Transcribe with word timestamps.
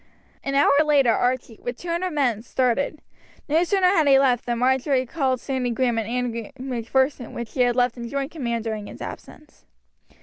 An 0.43 0.55
hour 0.55 0.71
later 0.83 1.11
Archie, 1.13 1.59
with 1.61 1.77
two 1.77 1.89
hundred 1.89 2.09
men, 2.13 2.41
started. 2.41 3.03
No 3.47 3.63
sooner 3.63 3.85
had 3.89 4.07
he 4.07 4.17
left 4.17 4.47
than 4.47 4.57
Marjory 4.57 5.05
called 5.05 5.39
Sandy 5.39 5.69
Grahame 5.69 5.99
and 5.99 6.09
Andrew 6.09 6.49
Macpherson, 6.57 7.27
whom 7.35 7.45
he 7.45 7.61
had 7.61 7.75
left 7.75 7.97
in 7.97 8.09
joint 8.09 8.31
command 8.31 8.63
during 8.63 8.87
his 8.87 8.99
absence. 8.99 9.63